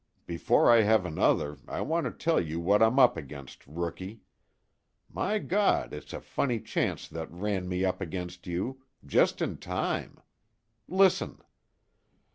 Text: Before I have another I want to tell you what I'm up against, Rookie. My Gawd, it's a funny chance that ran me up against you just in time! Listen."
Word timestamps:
Before 0.25 0.71
I 0.71 0.81
have 0.81 1.05
another 1.05 1.59
I 1.67 1.81
want 1.81 2.05
to 2.05 2.11
tell 2.11 2.41
you 2.41 2.59
what 2.59 2.81
I'm 2.81 2.97
up 2.97 3.15
against, 3.17 3.67
Rookie. 3.67 4.23
My 5.13 5.37
Gawd, 5.37 5.93
it's 5.93 6.11
a 6.11 6.19
funny 6.19 6.59
chance 6.59 7.07
that 7.07 7.31
ran 7.31 7.69
me 7.69 7.85
up 7.85 8.01
against 8.01 8.47
you 8.47 8.81
just 9.05 9.43
in 9.43 9.57
time! 9.57 10.19
Listen." 10.87 11.39